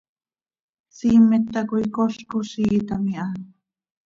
[0.95, 3.27] Siimet tacoi col coziiitam iha.